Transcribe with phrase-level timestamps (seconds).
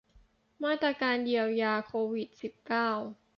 [0.63, 2.89] มาตรการเยียวยาโควิด สิบเก้า